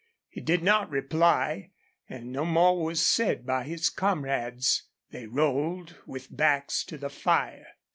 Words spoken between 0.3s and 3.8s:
did not reply, and no more was said by